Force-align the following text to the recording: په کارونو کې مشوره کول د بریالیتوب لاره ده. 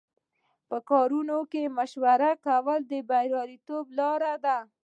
په 0.69 0.77
کارونو 0.89 1.37
کې 1.51 1.73
مشوره 1.77 2.31
کول 2.45 2.79
د 2.91 2.93
بریالیتوب 3.09 3.85
لاره 3.99 4.33
ده. 4.45 4.57